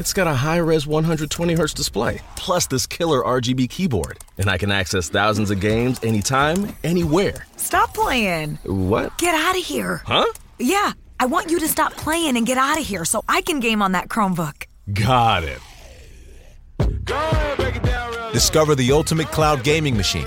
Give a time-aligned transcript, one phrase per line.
[0.00, 4.16] It's got a high-res 120Hz display, plus this killer RGB keyboard.
[4.38, 7.46] And I can access thousands of games anytime, anywhere.
[7.58, 8.58] Stop playing.
[8.64, 9.18] What?
[9.18, 10.00] Get out of here.
[10.06, 10.24] Huh?
[10.58, 13.60] Yeah, I want you to stop playing and get out of here so I can
[13.60, 14.64] game on that Chromebook.
[14.94, 15.60] Got it.
[18.32, 20.26] Discover the ultimate cloud gaming machine.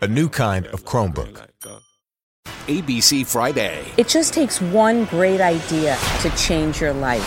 [0.00, 1.46] A new kind of Chromebook.
[2.66, 3.84] ABC Friday.
[3.96, 7.24] It just takes one great idea to change your life.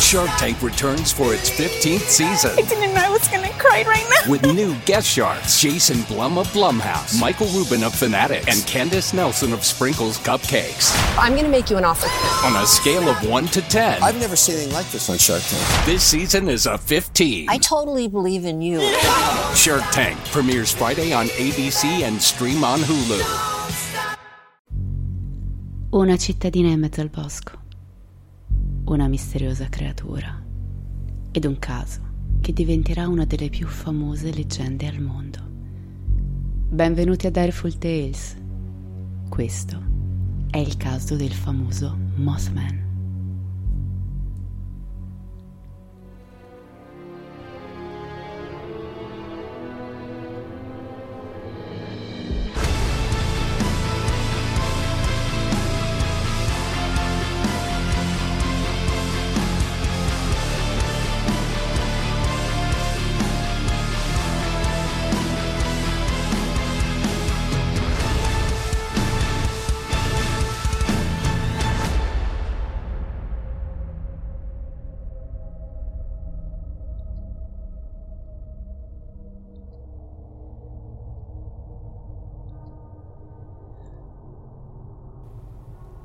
[0.00, 2.50] Shark Tank returns for its 15th season.
[2.52, 4.30] I didn't know I was going to cry right now.
[4.30, 9.52] With new guest sharks Jason Blum of Blumhouse, Michael Rubin of Fanatics, and Candace Nelson
[9.52, 10.92] of Sprinkles Cupcakes.
[11.16, 12.08] I'm going to make you an offer.
[12.46, 14.02] On a scale of 1 to 10.
[14.02, 15.86] I've never seen anything like this on Shark Tank.
[15.86, 17.48] This season is a 15.
[17.48, 18.80] I totally believe in you.
[19.54, 23.53] Shark Tank premieres Friday on ABC and stream on Hulu.
[25.94, 27.52] Una cittadina in mezzo al bosco,
[28.86, 30.44] una misteriosa creatura
[31.30, 32.00] ed un caso
[32.40, 35.38] che diventerà una delle più famose leggende al mondo.
[36.68, 38.36] Benvenuti a Direful Tales.
[39.28, 39.80] Questo
[40.50, 42.93] è il caso del famoso Mothman.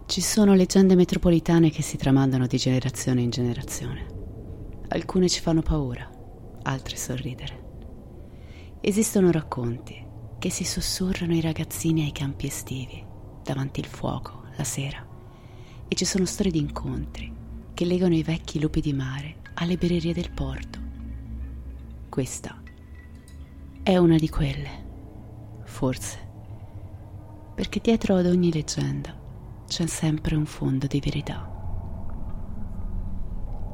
[0.09, 4.07] Ci sono leggende metropolitane che si tramandano di generazione in generazione.
[4.87, 6.09] Alcune ci fanno paura,
[6.63, 8.77] altre sorridere.
[8.81, 10.03] Esistono racconti
[10.39, 13.05] che si sussurrano ai ragazzini ai campi estivi,
[13.43, 15.07] davanti il fuoco, la sera.
[15.87, 17.31] E ci sono storie di incontri
[17.75, 20.79] che legano i vecchi lupi di mare alle bererie del porto.
[22.09, 22.59] Questa
[23.83, 24.85] è una di quelle,
[25.65, 26.17] forse,
[27.53, 29.18] perché dietro ad ogni leggenda
[29.69, 31.47] c'è sempre un fondo di verità.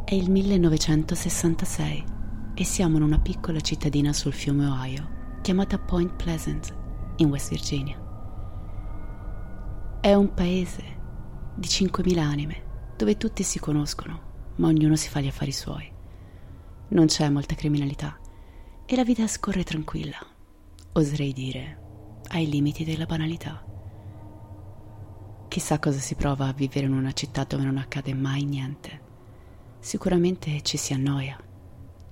[0.03, 2.03] È il 1966
[2.53, 6.75] e siamo in una piccola cittadina sul fiume Ohio chiamata Point Pleasant,
[7.17, 7.97] in West Virginia.
[10.01, 10.83] È un paese
[11.55, 12.63] di 5.000 anime
[12.97, 15.89] dove tutti si conoscono, ma ognuno si fa gli affari suoi.
[16.89, 18.19] Non c'è molta criminalità
[18.85, 20.17] e la vita scorre tranquilla,
[20.91, 23.74] oserei dire, ai limiti della banalità.
[25.55, 28.99] Chissà cosa si prova a vivere in una città dove non accade mai niente.
[29.79, 31.41] Sicuramente ci si annoia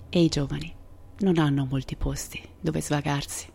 [0.07, 0.73] e i giovani
[1.19, 3.51] non hanno molti posti dove svagarsi.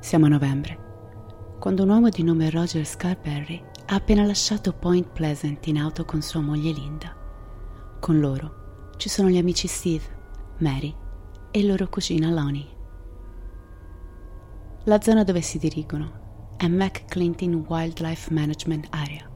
[0.00, 5.66] Siamo a novembre, quando un uomo di nome Roger Scarberry ha appena lasciato Point Pleasant
[5.66, 7.14] in auto con sua moglie Linda.
[8.00, 10.04] Con loro ci sono gli amici Steve,
[10.60, 10.96] Mary
[11.50, 12.74] e loro cugina Lonnie.
[14.84, 16.20] La zona dove si dirigono
[16.62, 19.28] è McClinton Wildlife Management Area,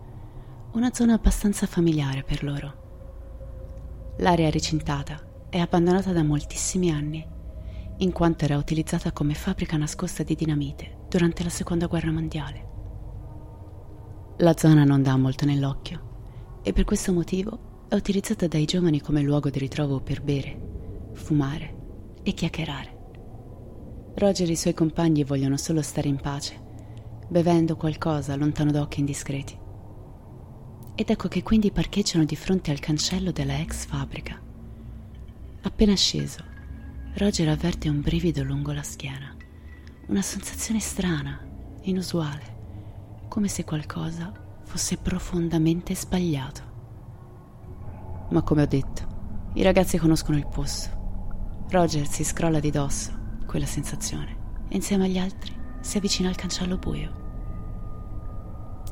[0.75, 4.15] una zona abbastanza familiare per loro.
[4.19, 7.27] L'area recintata è abbandonata da moltissimi anni,
[7.97, 12.69] in quanto era utilizzata come fabbrica nascosta di dinamite durante la Seconda Guerra Mondiale.
[14.37, 19.23] La zona non dà molto nell'occhio e per questo motivo è utilizzata dai giovani come
[19.23, 22.95] luogo di ritrovo per bere, fumare e chiacchierare.
[24.15, 26.66] Roger e i suoi compagni vogliono solo stare in pace
[27.29, 29.59] bevendo qualcosa lontano da occhi indiscreti.
[30.95, 34.41] Ed ecco che quindi parcheggiano di fronte al cancello della ex fabbrica.
[35.63, 36.43] Appena sceso,
[37.15, 39.35] Roger avverte un brivido lungo la schiena,
[40.07, 41.41] una sensazione strana,
[41.83, 44.33] inusuale, come se qualcosa
[44.65, 46.75] fosse profondamente sbagliato.
[48.31, 51.65] Ma come ho detto, i ragazzi conoscono il posto.
[51.69, 53.13] Roger si scrolla di dosso
[53.47, 57.25] quella sensazione e insieme agli altri si avvicina al cancello buio.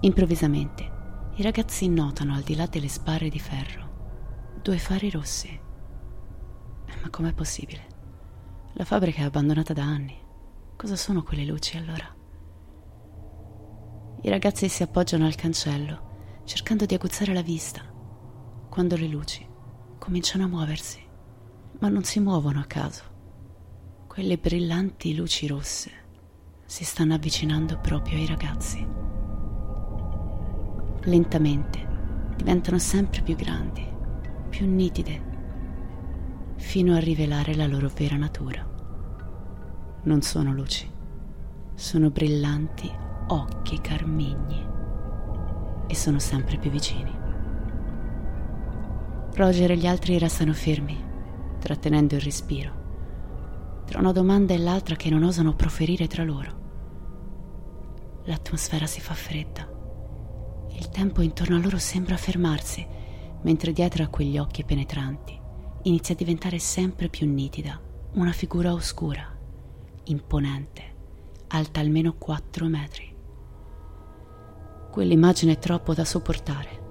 [0.03, 0.93] Improvvisamente
[1.35, 5.61] i ragazzi notano al di là delle sbarre di ferro due fari rossi.
[7.03, 7.87] Ma com'è possibile?
[8.75, 10.17] La fabbrica è abbandonata da anni.
[10.77, 12.15] Cosa sono quelle luci allora?
[14.23, 17.83] I ragazzi si appoggiano al cancello, cercando di aguzzare la vista,
[18.71, 19.45] quando le luci
[19.99, 21.05] cominciano a muoversi,
[21.81, 23.03] ma non si muovono a caso.
[24.07, 26.03] Quelle brillanti luci rosse
[26.67, 28.87] si stanno avvicinando proprio ai ragazzi.
[31.03, 31.87] Lentamente
[32.37, 33.87] diventano sempre più grandi,
[34.49, 35.33] più nitide,
[36.57, 38.67] fino a rivelare la loro vera natura.
[40.05, 40.91] Non sono luci,
[41.75, 42.91] sono brillanti
[43.27, 44.67] occhi carmigni
[45.87, 47.13] e sono sempre più vicini.
[49.35, 51.03] Roger e gli altri restano fermi,
[51.59, 52.84] trattenendo il respiro,
[53.85, 56.63] tra una domanda e l'altra che non osano proferire tra loro.
[58.25, 59.69] L'atmosfera si fa fredda.
[60.77, 62.87] Il tempo intorno a loro sembra fermarsi,
[63.43, 65.41] mentre dietro a quegli occhi penetranti
[65.83, 67.79] inizia a diventare sempre più nitida
[68.15, 69.27] una figura oscura,
[70.05, 70.83] imponente,
[71.49, 73.15] alta almeno 4 metri.
[74.91, 76.83] Quell'immagine è troppo da sopportare.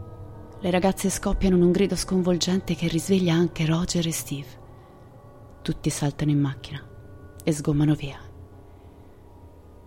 [0.59, 4.61] Le ragazze scoppiano in un grido sconvolgente che risveglia anche Roger e Steve.
[5.63, 6.85] Tutti saltano in macchina
[7.41, 8.19] e sgommano via.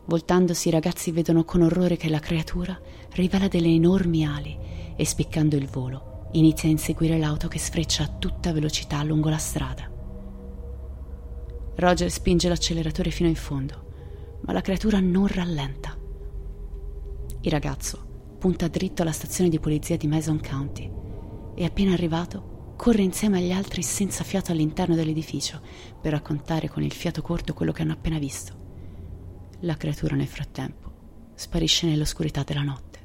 [0.07, 2.81] Voltandosi i ragazzi vedono con orrore che la creatura
[3.11, 4.59] rivela delle enormi ali
[4.97, 9.37] e spiccando il volo inizia a inseguire l'auto che sfreccia a tutta velocità lungo la
[9.37, 9.93] strada.
[11.75, 15.95] Roger spinge l'acceleratore fino in fondo, ma la creatura non rallenta.
[17.43, 20.91] Il ragazzo punta dritto alla stazione di polizia di Mason County
[21.55, 25.61] e appena arrivato corre insieme agli altri senza fiato all'interno dell'edificio
[26.01, 28.65] per raccontare con il fiato corto quello che hanno appena visto.
[29.61, 33.01] La creatura nel frattempo sparisce nell'oscurità della notte.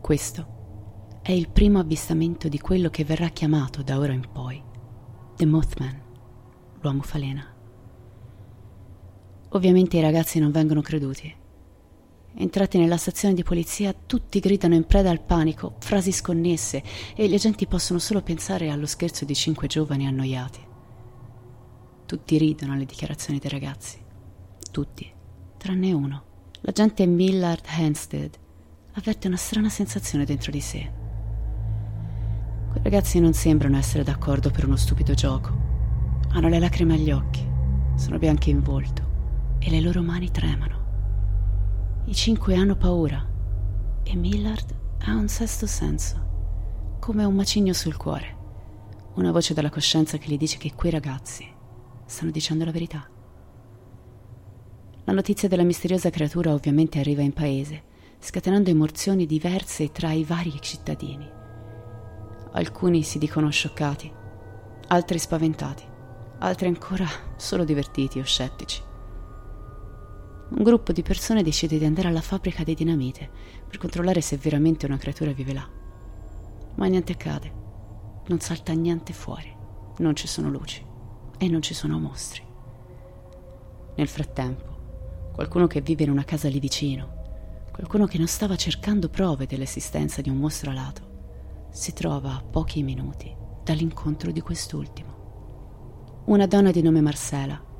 [0.00, 4.62] Questo è il primo avvistamento di quello che verrà chiamato da ora in poi
[5.36, 6.02] The Mothman,
[6.80, 7.46] l'uomo falena.
[9.50, 11.40] Ovviamente i ragazzi non vengono creduti
[12.34, 16.82] Entrati nella stazione di polizia, tutti gridano in preda al panico, frasi sconnesse,
[17.14, 20.60] e gli agenti possono solo pensare allo scherzo di cinque giovani annoiati.
[22.06, 23.98] Tutti ridono alle dichiarazioni dei ragazzi.
[24.70, 25.10] Tutti,
[25.58, 26.24] tranne uno.
[26.60, 28.38] L'agente Millard Hansted
[28.94, 30.90] avverte una strana sensazione dentro di sé.
[32.70, 35.50] Quei ragazzi non sembrano essere d'accordo per uno stupido gioco.
[36.30, 37.46] Hanno le lacrime agli occhi,
[37.96, 39.10] sono bianchi in volto
[39.58, 40.81] e le loro mani tremano.
[42.04, 43.24] I cinque hanno paura
[44.02, 48.36] e Millard ha un sesto senso, come un macigno sul cuore,
[49.14, 51.48] una voce della coscienza che gli dice che quei ragazzi
[52.04, 53.08] stanno dicendo la verità.
[55.04, 57.84] La notizia della misteriosa creatura ovviamente arriva in paese,
[58.18, 61.30] scatenando emozioni diverse tra i vari cittadini.
[62.50, 64.12] Alcuni si dicono scioccati,
[64.88, 65.84] altri spaventati,
[66.38, 67.06] altri ancora
[67.36, 68.90] solo divertiti o scettici
[70.54, 73.30] un gruppo di persone decide di andare alla fabbrica di dinamite
[73.66, 75.66] per controllare se veramente una creatura vive là.
[76.74, 77.60] Ma niente accade.
[78.26, 79.50] Non salta niente fuori.
[79.98, 80.84] Non ci sono luci.
[81.38, 82.42] E non ci sono mostri.
[83.96, 89.08] Nel frattempo, qualcuno che vive in una casa lì vicino, qualcuno che non stava cercando
[89.08, 96.20] prove dell'esistenza di un mostro alato, si trova a pochi minuti dall'incontro di quest'ultimo.
[96.26, 97.70] Una donna di nome Marcela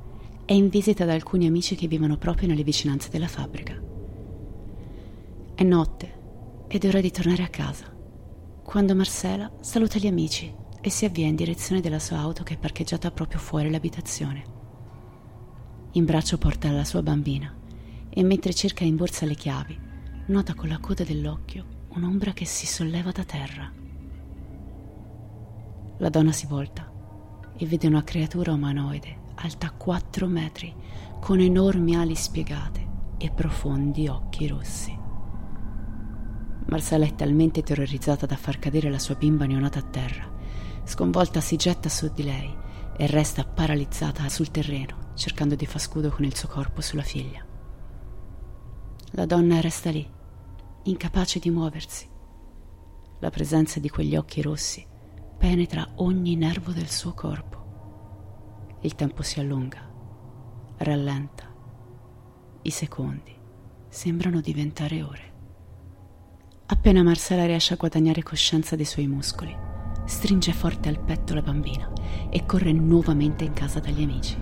[0.44, 3.80] è in visita da alcuni amici che vivono proprio nelle vicinanze della fabbrica.
[5.54, 6.20] È notte
[6.66, 7.94] ed è ora di tornare a casa,
[8.64, 12.58] quando Marcela saluta gli amici e si avvia in direzione della sua auto che è
[12.58, 14.44] parcheggiata proprio fuori l'abitazione.
[15.92, 17.54] In braccio porta la sua bambina
[18.08, 19.78] e mentre cerca in borsa le chiavi,
[20.26, 23.70] nota con la coda dell'occhio un'ombra che si solleva da terra.
[25.98, 26.90] La donna si volta
[27.56, 30.74] e vede una creatura umanoide alta 4 metri,
[31.20, 34.98] con enormi ali spiegate e profondi occhi rossi.
[36.66, 40.30] Marcella è talmente terrorizzata da far cadere la sua bimba neonata a terra.
[40.84, 42.52] Sconvolta si getta su di lei
[42.96, 47.44] e resta paralizzata sul terreno, cercando di far scudo con il suo corpo sulla figlia.
[49.12, 50.08] La donna resta lì,
[50.84, 52.08] incapace di muoversi.
[53.20, 54.84] La presenza di quegli occhi rossi
[55.38, 57.61] penetra ogni nervo del suo corpo
[58.84, 59.78] Il tempo si allunga,
[60.78, 61.44] rallenta.
[62.62, 63.32] I secondi
[63.88, 65.32] sembrano diventare ore.
[66.66, 69.56] Appena Marcella riesce a guadagnare coscienza dei suoi muscoli,
[70.04, 71.92] stringe forte al petto la bambina
[72.28, 74.36] e corre nuovamente in casa dagli amici.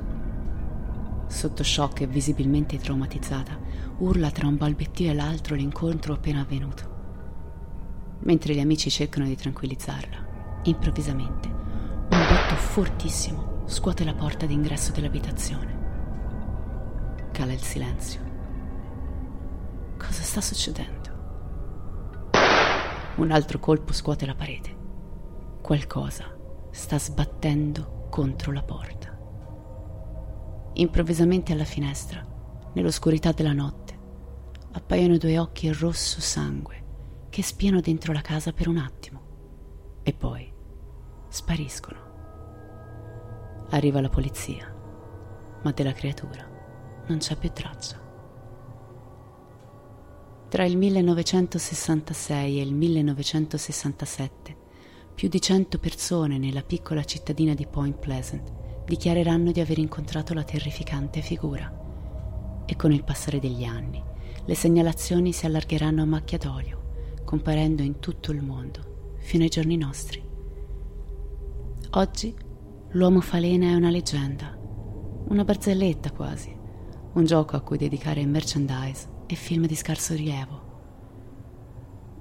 [1.27, 3.59] Sotto shock e visibilmente traumatizzata,
[3.99, 8.19] urla tra un balbettio e l'altro l'incontro appena avvenuto.
[8.21, 15.79] Mentre gli amici cercano di tranquillizzarla, improvvisamente un botto fortissimo scuote la porta d'ingresso dell'abitazione.
[17.31, 18.21] Cala il silenzio.
[19.97, 21.09] Cosa sta succedendo?
[23.17, 24.77] Un altro colpo scuote la parete.
[25.63, 26.37] Qualcosa
[26.73, 29.17] sta sbattendo contro la porta.
[30.73, 32.27] Improvvisamente alla finestra,
[32.73, 33.99] nell'oscurità della notte,
[34.73, 39.21] appaiono due occhi rosso sangue che spiano dentro la casa per un attimo
[40.03, 40.53] e poi
[41.29, 42.10] spariscono.
[43.71, 44.75] Arriva la polizia,
[45.63, 46.45] ma della creatura
[47.07, 47.99] non c'è più traccia.
[50.49, 54.57] Tra il 1966 e il 1967,
[55.15, 58.53] più di 100 persone nella piccola cittadina di Point Pleasant
[58.85, 61.73] dichiareranno di aver incontrato la terrificante figura.
[62.67, 64.03] E con il passare degli anni,
[64.45, 69.77] le segnalazioni si allargheranno a macchia d'olio, comparendo in tutto il mondo, fino ai giorni
[69.77, 70.21] nostri.
[71.91, 72.35] Oggi
[72.93, 74.59] l'uomo falena è una leggenda,
[75.29, 76.53] una barzelletta quasi,
[77.13, 80.69] un gioco a cui dedicare merchandise e film di scarso rilievo.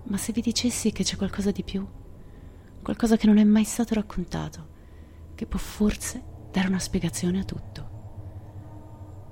[0.03, 1.87] Ma se vi dicessi che c'è qualcosa di più,
[2.83, 4.67] qualcosa che non è mai stato raccontato,
[5.33, 7.87] che può forse dare una spiegazione a tutto.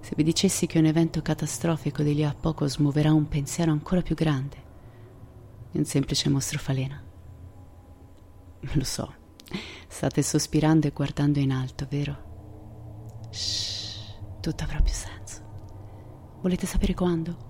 [0.02, 4.02] Se vi dicessi che un evento catastrofico di lì a poco smuoverà un pensiero ancora
[4.02, 4.66] più grande
[5.70, 7.00] di un semplice mostro falena.
[8.60, 9.14] Lo so,
[9.88, 13.28] state sospirando e guardando in alto, vero?
[13.30, 15.42] Shh, tutto avrà più senso.
[16.42, 17.48] Volete sapere quando?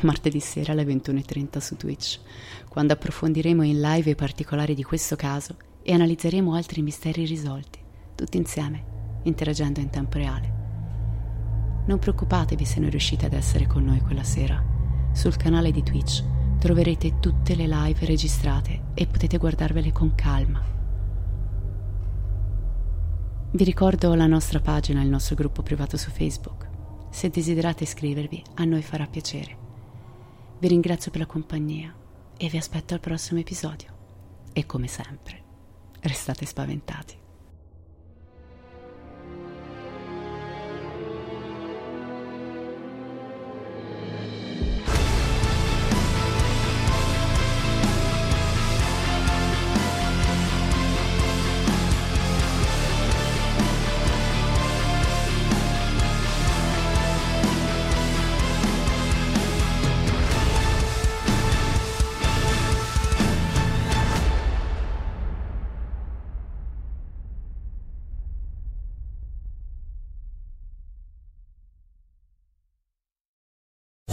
[0.00, 2.20] martedì sera alle 21.30 su Twitch,
[2.68, 7.80] quando approfondiremo in live i particolari di questo caso e analizzeremo altri misteri risolti,
[8.14, 10.56] tutti insieme, interagendo in tempo reale.
[11.86, 14.62] Non preoccupatevi se non riuscite ad essere con noi quella sera.
[15.12, 16.22] Sul canale di Twitch
[16.58, 20.77] troverete tutte le live registrate e potete guardarvele con calma.
[23.58, 26.68] Vi ricordo la nostra pagina e il nostro gruppo privato su Facebook.
[27.10, 29.56] Se desiderate iscrivervi, a noi farà piacere.
[30.60, 31.92] Vi ringrazio per la compagnia
[32.36, 33.88] e vi aspetto al prossimo episodio.
[34.52, 35.42] E come sempre,
[36.02, 37.16] restate spaventati.